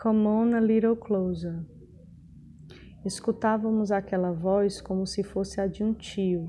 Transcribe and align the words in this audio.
Come 0.00 0.28
on 0.28 0.54
a 0.54 0.60
little 0.60 0.94
closer. 0.94 1.58
Escutávamos 3.04 3.90
aquela 3.90 4.30
voz 4.30 4.80
como 4.80 5.04
se 5.04 5.24
fosse 5.24 5.60
a 5.60 5.66
de 5.66 5.82
um 5.82 5.92
tio, 5.92 6.48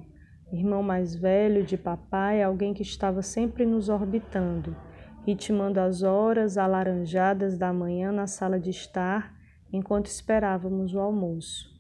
irmão 0.53 0.83
mais 0.83 1.15
velho 1.15 1.65
de 1.65 1.75
papai, 1.75 2.43
alguém 2.43 2.75
que 2.75 2.83
estava 2.83 3.23
sempre 3.23 3.65
nos 3.65 3.89
orbitando, 3.89 4.75
ritmando 5.25 5.79
as 5.79 6.03
horas 6.03 6.59
alaranjadas 6.59 7.57
da 7.57 7.73
manhã 7.73 8.11
na 8.11 8.27
sala 8.27 8.59
de 8.59 8.69
estar, 8.69 9.35
enquanto 9.73 10.05
esperávamos 10.05 10.93
o 10.93 10.99
almoço. 10.99 11.75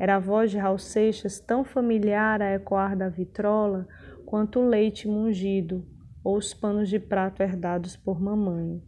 Era 0.00 0.16
a 0.16 0.18
voz 0.18 0.50
de 0.50 0.58
Raul 0.58 0.78
Seixas 0.78 1.38
tão 1.38 1.62
familiar 1.62 2.42
a 2.42 2.54
ecoar 2.54 2.96
da 2.96 3.08
vitrola 3.08 3.86
quanto 4.26 4.58
o 4.58 4.68
leite 4.68 5.06
mungido 5.06 5.86
ou 6.24 6.36
os 6.36 6.52
panos 6.52 6.88
de 6.88 6.98
prato 6.98 7.40
herdados 7.40 7.96
por 7.96 8.20
mamãe. 8.20 8.82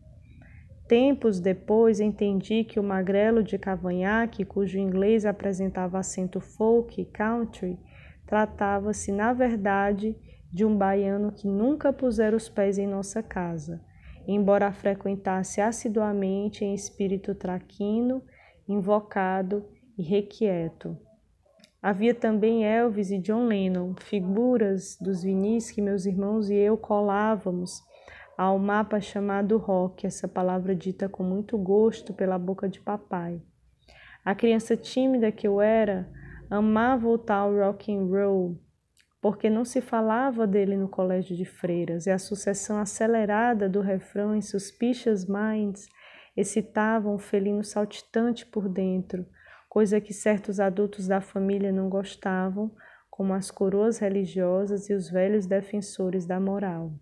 Tempos 0.89 1.41
depois 1.41 1.99
entendi 1.99 2.63
que 2.63 2.79
o 2.79 2.83
magrelo 2.83 3.43
de 3.43 3.59
cavanhaque, 3.59 4.45
cujo 4.45 4.79
inglês 4.79 5.27
apresentava 5.27 5.99
acento 5.99 6.41
folk 6.41 7.05
country, 7.07 7.77
tratava-se, 8.25 9.11
na 9.11 9.33
verdade, 9.33 10.17
de 10.53 10.65
um 10.65 10.77
baiano 10.77 11.33
que 11.33 11.49
nunca 11.49 11.93
pusera 11.93 12.37
os 12.37 12.49
pés 12.49 12.79
em 12.79 12.87
nossa 12.87 13.21
casa, 13.21 13.81
embora 14.29 14.73
frequentasse 14.73 15.61
assiduamente 15.61 16.65
em 16.65 16.73
espírito 16.73 17.35
traquino, 17.35 18.23
invocado 18.69 19.67
e 19.99 20.03
requieto. 20.03 20.97
Havia 21.83 22.15
também 22.15 22.65
Elvis 22.65 23.11
e 23.11 23.19
John 23.19 23.47
Lennon, 23.47 23.95
figuras 23.97 24.97
dos 25.01 25.23
vinis 25.23 25.71
que 25.71 25.83
meus 25.83 26.07
irmãos 26.07 26.49
e 26.49 26.55
eu 26.55 26.77
colávamos 26.77 27.81
ao 28.37 28.59
mapa 28.59 29.01
chamado 29.01 29.57
rock, 29.57 30.07
essa 30.07 30.29
palavra 30.29 30.75
dita 30.75 31.09
com 31.09 31.23
muito 31.23 31.57
gosto 31.57 32.13
pela 32.13 32.39
boca 32.39 32.69
de 32.69 32.81
papai. 32.81 33.41
A 34.25 34.35
criança 34.35 34.77
tímida 34.77 35.33
que 35.33 35.47
eu 35.47 35.61
era 35.61 36.11
amava 36.51 37.09
o 37.09 37.17
tal 37.17 37.55
rock 37.55 37.95
and 37.95 38.05
roll, 38.05 38.61
porque 39.23 39.49
não 39.49 39.65
se 39.65 39.81
falava 39.81 40.47
dele 40.47 40.77
no 40.77 40.89
colégio 40.89 41.35
de 41.35 41.45
freiras, 41.45 42.07
e 42.07 42.11
a 42.11 42.19
sucessão 42.19 42.79
acelerada 42.79 43.69
do 43.69 43.81
refrão 43.81 44.35
em 44.35 44.43
suspicious 44.43 45.27
minds 45.27 45.87
excitava 46.37 47.09
um 47.09 47.19
felino 47.19 47.65
saltitante 47.65 48.45
por 48.45 48.69
dentro, 48.69 49.27
coisa 49.69 50.01
que 50.01 50.13
certos 50.13 50.61
adultos 50.61 51.09
da 51.09 51.21
família 51.21 51.73
não 51.73 51.89
gostavam, 51.89 52.71
como 53.11 53.33
as 53.33 53.51
coroas 53.51 53.99
religiosas 53.99 54.91
e 54.91 54.95
os 54.95 55.09
velhos 55.09 55.47
defensores 55.47 56.27
da 56.27 56.39
moral. 56.39 56.93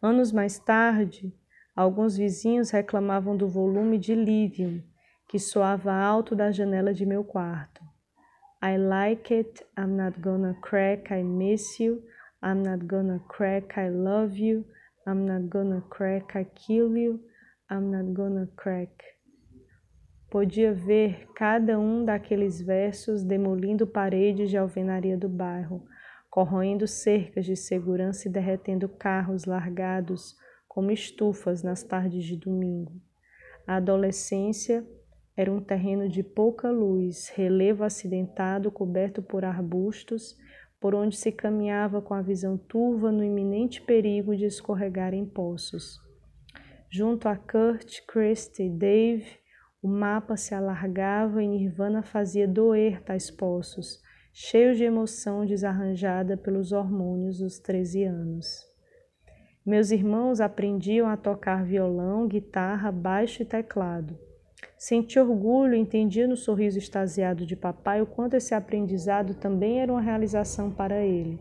Anos 0.00 0.30
mais 0.30 0.60
tarde, 0.60 1.34
alguns 1.74 2.16
vizinhos 2.16 2.70
reclamavam 2.70 3.36
do 3.36 3.48
volume 3.48 3.98
de 3.98 4.14
Livium, 4.14 4.80
que 5.28 5.40
soava 5.40 5.92
alto 5.92 6.36
da 6.36 6.52
janela 6.52 6.94
de 6.94 7.04
meu 7.04 7.24
quarto. 7.24 7.82
I 8.62 8.76
like 8.78 9.34
it, 9.34 9.66
I'm 9.76 9.96
not 9.96 10.20
gonna 10.20 10.54
crack, 10.62 11.12
I 11.12 11.24
miss 11.24 11.80
you, 11.80 12.02
I'm 12.40 12.62
not 12.62 12.86
gonna 12.86 13.20
crack, 13.28 13.78
I 13.78 13.90
love 13.90 14.36
you, 14.38 14.64
I'm 15.04 15.26
not 15.26 15.48
gonna 15.48 15.82
crack, 15.90 16.38
I 16.38 16.44
kill 16.44 16.96
you, 16.96 17.20
I'm 17.68 17.90
not 17.90 18.12
gonna 18.12 18.48
crack. 18.56 19.04
Podia 20.30 20.72
ver 20.72 21.26
cada 21.34 21.78
um 21.78 22.04
daqueles 22.04 22.60
versos 22.60 23.24
demolindo 23.24 23.86
paredes 23.86 24.50
de 24.50 24.56
alvenaria 24.56 25.16
do 25.16 25.28
bairro, 25.28 25.82
corroendo 26.30 26.86
cercas 26.86 27.44
de 27.44 27.56
segurança 27.56 28.28
e 28.28 28.30
derretendo 28.30 28.88
carros 28.88 29.44
largados 29.44 30.36
como 30.66 30.90
estufas 30.90 31.62
nas 31.62 31.82
tardes 31.82 32.24
de 32.24 32.36
domingo. 32.36 32.92
A 33.66 33.76
adolescência 33.76 34.86
era 35.36 35.52
um 35.52 35.60
terreno 35.60 36.08
de 36.08 36.22
pouca 36.22 36.70
luz, 36.70 37.28
relevo 37.28 37.84
acidentado 37.84 38.70
coberto 38.70 39.22
por 39.22 39.44
arbustos, 39.44 40.36
por 40.80 40.94
onde 40.94 41.16
se 41.16 41.32
caminhava 41.32 42.00
com 42.00 42.14
a 42.14 42.22
visão 42.22 42.56
turva 42.56 43.10
no 43.10 43.24
iminente 43.24 43.80
perigo 43.80 44.36
de 44.36 44.46
escorregar 44.46 45.14
em 45.14 45.24
poços. 45.24 46.00
Junto 46.90 47.28
a 47.28 47.36
Kurt, 47.36 48.04
Christie 48.06 48.66
e 48.66 48.70
Dave, 48.70 49.26
o 49.82 49.88
mapa 49.88 50.36
se 50.36 50.54
alargava 50.54 51.42
e 51.42 51.46
Nirvana 51.46 52.02
fazia 52.02 52.48
doer 52.48 53.02
tais 53.02 53.30
poços, 53.30 54.00
cheio 54.32 54.74
de 54.74 54.84
emoção 54.84 55.44
desarranjada 55.44 56.36
pelos 56.36 56.72
hormônios 56.72 57.38
dos 57.38 57.58
13 57.58 58.04
anos. 58.04 58.66
Meus 59.64 59.90
irmãos 59.90 60.40
aprendiam 60.40 61.08
a 61.08 61.16
tocar 61.16 61.64
violão, 61.64 62.26
guitarra, 62.26 62.90
baixo 62.90 63.42
e 63.42 63.44
teclado. 63.44 64.18
Senti 64.76 65.18
orgulho 65.18 65.74
e 65.74 65.78
entendia 65.78 66.26
no 66.26 66.36
sorriso 66.36 66.78
extasiado 66.78 67.44
de 67.44 67.54
papai 67.54 68.00
o 68.00 68.06
quanto 68.06 68.34
esse 68.34 68.54
aprendizado 68.54 69.34
também 69.34 69.80
era 69.80 69.92
uma 69.92 70.00
realização 70.00 70.70
para 70.70 71.02
ele, 71.04 71.38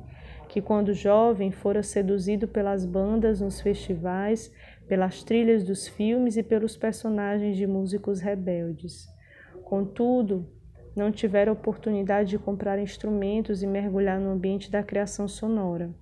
que 0.50 0.62
quando 0.62 0.94
jovem 0.94 1.52
fora 1.52 1.82
seduzido 1.82 2.48
pelas 2.48 2.86
bandas 2.86 3.42
nos 3.42 3.62
festivais, 3.62 4.52
pelas 4.88 5.24
trilhas 5.24 5.64
dos 5.64 5.88
filmes 5.88 6.36
e 6.36 6.44
pelos 6.44 6.76
personagens 6.76 7.56
de 7.56 7.68
músicos 7.68 8.20
rebeldes. 8.20 9.08
Contudo, 9.64 10.50
não 10.98 11.12
tiveram 11.12 11.54
oportunidade 11.54 12.32
de 12.32 12.40
comprar 12.40 12.80
instrumentos 12.80 13.62
e 13.62 13.68
mergulhar 13.68 14.20
no 14.20 14.32
ambiente 14.32 14.72
da 14.72 14.82
criação 14.84 15.28
sonora. 15.28 15.94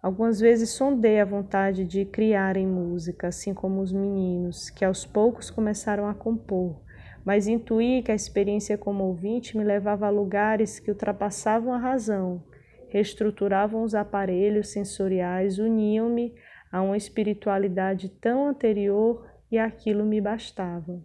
Algumas 0.00 0.38
vezes 0.38 0.70
sondei 0.70 1.20
a 1.20 1.24
vontade 1.24 1.84
de 1.84 2.04
criar 2.04 2.56
em 2.56 2.66
música, 2.66 3.28
assim 3.28 3.52
como 3.52 3.80
os 3.80 3.92
meninos, 3.92 4.70
que 4.70 4.84
aos 4.84 5.04
poucos 5.04 5.50
começaram 5.50 6.06
a 6.06 6.14
compor, 6.14 6.80
mas 7.24 7.48
intuí 7.48 8.02
que 8.02 8.12
a 8.12 8.14
experiência 8.14 8.78
como 8.78 9.04
ouvinte 9.04 9.56
me 9.56 9.64
levava 9.64 10.06
a 10.06 10.10
lugares 10.10 10.78
que 10.78 10.90
ultrapassavam 10.90 11.72
a 11.72 11.78
razão, 11.78 12.44
reestruturavam 12.88 13.82
os 13.82 13.94
aparelhos 13.94 14.68
sensoriais, 14.68 15.58
uniam-me 15.58 16.32
a 16.70 16.80
uma 16.80 16.96
espiritualidade 16.96 18.08
tão 18.08 18.46
anterior 18.46 19.26
e 19.50 19.58
aquilo 19.58 20.04
me 20.04 20.20
bastava. 20.20 21.02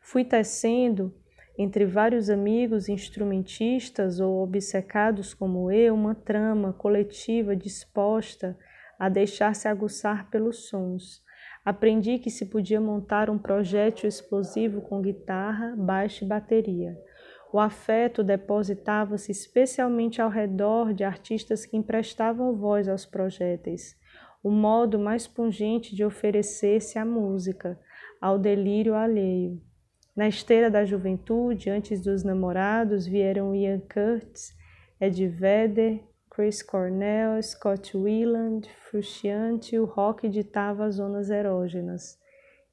Fui 0.00 0.24
tecendo 0.24 1.14
entre 1.58 1.84
vários 1.84 2.30
amigos 2.30 2.88
instrumentistas 2.88 4.20
ou 4.20 4.42
obcecados 4.42 5.34
como 5.34 5.70
eu, 5.70 5.94
uma 5.94 6.14
trama 6.14 6.72
coletiva 6.72 7.54
disposta 7.54 8.56
a 8.98 9.08
deixar-se 9.08 9.68
aguçar 9.68 10.30
pelos 10.30 10.68
sons. 10.68 11.22
Aprendi 11.64 12.18
que 12.18 12.30
se 12.30 12.46
podia 12.46 12.80
montar 12.80 13.28
um 13.28 13.38
projétil 13.38 14.08
explosivo 14.08 14.80
com 14.80 15.02
guitarra, 15.02 15.74
baixo 15.76 16.24
e 16.24 16.26
bateria. 16.26 16.96
O 17.52 17.58
afeto 17.58 18.24
depositava-se 18.24 19.30
especialmente 19.30 20.22
ao 20.22 20.30
redor 20.30 20.94
de 20.94 21.04
artistas 21.04 21.66
que 21.66 21.76
emprestavam 21.76 22.56
voz 22.56 22.88
aos 22.88 23.04
projéteis, 23.04 23.94
o 24.42 24.50
modo 24.50 24.98
mais 24.98 25.26
pungente 25.26 25.94
de 25.94 26.04
oferecer-se 26.04 26.98
à 26.98 27.04
música, 27.04 27.78
ao 28.20 28.38
delírio 28.38 28.94
alheio. 28.94 29.60
Na 30.14 30.28
esteira 30.28 30.70
da 30.70 30.84
juventude, 30.84 31.70
antes 31.70 32.02
dos 32.02 32.22
namorados, 32.22 33.06
vieram 33.06 33.54
Ian 33.54 33.80
Curtis, 33.80 34.54
Ed 35.00 35.26
Vedder, 35.26 36.04
Chris 36.30 36.62
Cornell, 36.62 37.42
Scott 37.42 37.96
Weiland, 37.96 38.68
Frusciante, 38.90 39.78
o 39.78 39.86
rock 39.86 40.28
ditava 40.28 40.84
as 40.84 40.96
zonas 40.96 41.30
erógenas. 41.30 42.18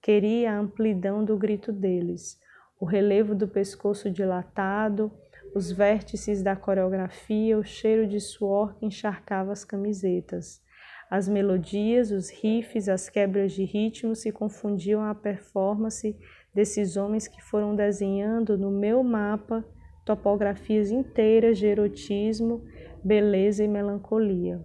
Queria 0.01 0.51
a 0.51 0.59
amplidão 0.59 1.23
do 1.23 1.38
grito 1.38 1.72
deles, 1.72 2.38
o 2.78 2.85
relevo 2.85 3.33
do 3.33 3.47
pescoço 3.47 4.09
dilatado, 4.09 5.09
os 5.55 5.72
vértices 5.72 6.44
da 6.44 6.57
coreografia, 6.57 7.57
o 7.57 7.63
cheiro 7.63 8.05
de 8.05 8.19
suor 8.19 8.75
que 8.75 8.85
encharcava 8.85 9.53
as 9.53 9.63
camisetas. 9.63 10.61
As 11.09 11.28
melodias, 11.28 12.11
os 12.11 12.29
riffs, 12.29 12.88
as 12.88 13.09
quebras 13.09 13.53
de 13.53 13.63
ritmo 13.63 14.16
se 14.16 14.31
confundiam 14.31 15.02
à 15.02 15.16
performance 15.16 16.16
desses 16.59 16.97
homens 16.97 17.26
que 17.26 17.41
foram 17.41 17.73
desenhando 17.73 18.58
no 18.58 18.70
meu 18.70 19.02
mapa 19.02 19.64
topografias 20.03 20.91
inteiras 20.91 21.58
de 21.58 21.66
erotismo, 21.66 22.66
beleza 23.02 23.64
e 23.64 23.67
melancolia. 23.67 24.59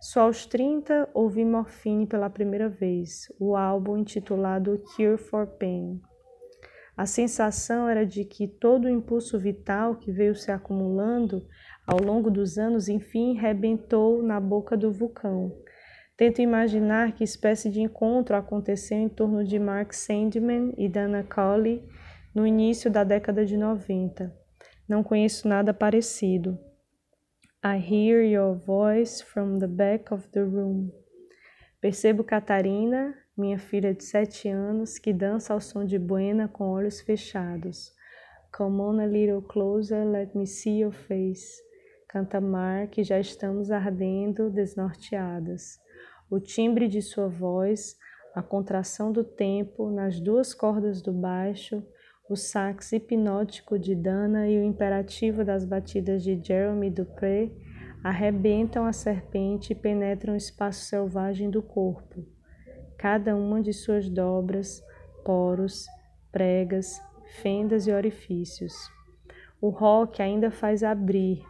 Só 0.00 0.22
aos 0.22 0.46
30 0.46 1.08
ouvi 1.14 1.44
Morphine 1.44 2.08
pela 2.08 2.28
primeira 2.28 2.68
vez, 2.68 3.32
o 3.38 3.54
álbum 3.54 3.98
intitulado 3.98 4.82
Cure 4.96 5.16
for 5.16 5.46
Pain. 5.46 6.00
A 6.96 7.06
sensação 7.06 7.88
era 7.88 8.04
de 8.04 8.24
que 8.24 8.48
todo 8.48 8.86
o 8.86 8.90
impulso 8.90 9.38
vital 9.38 9.94
que 9.94 10.10
veio 10.10 10.34
se 10.34 10.50
acumulando 10.50 11.46
ao 11.86 12.02
longo 12.02 12.32
dos 12.32 12.58
anos, 12.58 12.88
enfim, 12.88 13.34
rebentou 13.34 14.24
na 14.24 14.40
boca 14.40 14.76
do 14.76 14.90
vulcão, 14.90 15.56
Tento 16.18 16.42
imaginar 16.42 17.12
que 17.12 17.22
espécie 17.22 17.70
de 17.70 17.80
encontro 17.80 18.34
aconteceu 18.34 18.98
em 18.98 19.08
torno 19.08 19.44
de 19.44 19.56
Mark 19.56 19.94
Sandman 19.94 20.74
e 20.76 20.88
Dana 20.88 21.22
Cawley 21.22 21.88
no 22.34 22.44
início 22.44 22.90
da 22.90 23.04
década 23.04 23.46
de 23.46 23.56
90. 23.56 24.36
Não 24.88 25.04
conheço 25.04 25.46
nada 25.46 25.72
parecido. 25.72 26.58
I 27.64 27.78
hear 27.78 28.24
your 28.24 28.56
voice 28.56 29.22
from 29.22 29.60
the 29.60 29.68
back 29.68 30.12
of 30.12 30.26
the 30.30 30.40
room. 30.40 30.90
Percebo 31.80 32.24
Catarina, 32.24 33.14
minha 33.36 33.60
filha 33.60 33.94
de 33.94 34.02
sete 34.02 34.48
anos, 34.48 34.98
que 34.98 35.12
dança 35.12 35.54
ao 35.54 35.60
som 35.60 35.84
de 35.84 36.00
buena 36.00 36.48
com 36.48 36.64
olhos 36.64 37.00
fechados. 37.00 37.92
Come 38.52 38.80
on 38.80 38.98
a 38.98 39.06
little 39.06 39.40
closer, 39.40 40.04
let 40.04 40.36
me 40.36 40.48
see 40.48 40.80
your 40.80 40.90
face. 40.90 41.62
Canta 42.08 42.40
Mar, 42.40 42.88
que 42.88 43.04
já 43.04 43.20
estamos 43.20 43.70
ardendo, 43.70 44.50
desnorteadas. 44.50 45.78
O 46.30 46.38
timbre 46.38 46.88
de 46.88 47.00
sua 47.00 47.26
voz, 47.26 47.96
a 48.34 48.42
contração 48.42 49.10
do 49.10 49.24
tempo 49.24 49.90
nas 49.90 50.20
duas 50.20 50.52
cordas 50.52 51.00
do 51.00 51.12
baixo, 51.12 51.82
o 52.28 52.36
sax 52.36 52.92
hipnótico 52.92 53.78
de 53.78 53.94
Dana 53.94 54.46
e 54.46 54.58
o 54.58 54.62
imperativo 54.62 55.42
das 55.42 55.64
batidas 55.64 56.22
de 56.22 56.38
Jeremy 56.42 56.90
Dupré 56.90 57.50
arrebentam 58.04 58.84
a 58.84 58.92
serpente 58.92 59.72
e 59.72 59.74
penetram 59.74 60.34
o 60.34 60.36
espaço 60.36 60.84
selvagem 60.84 61.50
do 61.50 61.62
corpo. 61.62 62.22
Cada 62.98 63.34
uma 63.34 63.62
de 63.62 63.72
suas 63.72 64.08
dobras, 64.10 64.82
poros, 65.24 65.86
pregas, 66.30 67.00
fendas 67.40 67.86
e 67.86 67.92
orifícios. 67.92 68.74
O 69.60 69.70
rock 69.70 70.20
ainda 70.20 70.50
faz 70.50 70.82
abrir, 70.82 71.42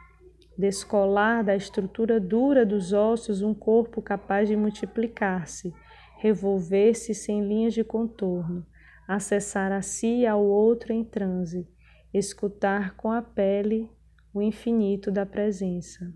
descolar 0.59 1.45
da 1.45 1.55
estrutura 1.55 2.19
dura 2.19 2.67
dos 2.67 2.93
ossos 2.93 3.43
um 3.43 3.55
corpo 3.55 4.03
capaz 4.03 4.49
de 4.49 4.57
multiplicar-se, 4.57 5.73
revolver-se 6.19 7.15
sem 7.15 7.47
linhas 7.47 7.73
de 7.73 7.85
contorno, 7.85 8.67
acessar 9.07 9.71
a 9.71 9.81
si 9.81 10.23
e 10.23 10.27
ao 10.27 10.45
outro 10.45 10.93
em 10.93 11.05
transe, 11.05 11.69
escutar 12.13 12.97
com 12.97 13.13
a 13.13 13.23
pele 13.23 13.89
o 14.35 14.43
infinito 14.43 15.13
da 15.13 15.25
presença. 15.25 16.13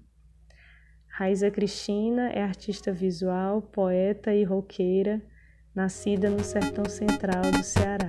Raiza 1.06 1.50
Cristina 1.50 2.30
é 2.30 2.42
artista 2.42 2.90
visual, 2.90 3.62
poeta 3.62 4.34
e 4.34 4.42
roqueira, 4.42 5.22
nascida 5.74 6.28
no 6.28 6.42
sertão 6.42 6.84
central 6.86 7.42
do 7.52 7.62
Ceará. 7.62 8.08